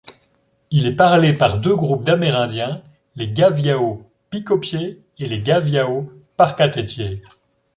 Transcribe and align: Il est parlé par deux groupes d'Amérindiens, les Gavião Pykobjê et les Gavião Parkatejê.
Il 0.71 0.87
est 0.87 0.95
parlé 0.95 1.31
par 1.31 1.59
deux 1.59 1.75
groupes 1.75 2.05
d'Amérindiens, 2.05 2.81
les 3.15 3.29
Gavião 3.31 4.03
Pykobjê 4.31 4.97
et 5.19 5.27
les 5.27 5.43
Gavião 5.43 6.09
Parkatejê. 6.37 7.21